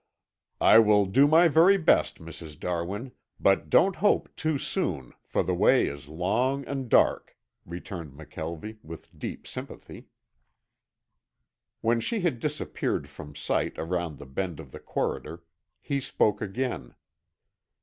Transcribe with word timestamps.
"I 0.59 0.79
will 0.79 1.05
do 1.05 1.27
my 1.27 1.47
very 1.47 1.77
best, 1.77 2.17
Mrs. 2.17 2.59
Darwin, 2.59 3.11
but 3.39 3.69
don't 3.69 3.97
hope 3.97 4.35
too 4.35 4.57
soon, 4.57 5.13
for 5.27 5.43
the 5.43 5.53
way 5.53 5.85
is 5.85 6.07
long 6.09 6.65
and 6.65 6.89
dark," 6.89 7.37
returned 7.67 8.13
McKelvie 8.13 8.79
with 8.81 9.09
deep 9.15 9.45
sympathy. 9.45 10.07
When 11.81 11.99
she 11.99 12.21
had 12.21 12.39
disappeared 12.39 13.07
from 13.09 13.35
sight 13.35 13.77
around 13.77 14.17
the 14.17 14.25
bend 14.25 14.59
of 14.59 14.71
the 14.71 14.79
corridor, 14.79 15.43
he 15.79 16.01
spoke 16.01 16.41
again. 16.41 16.95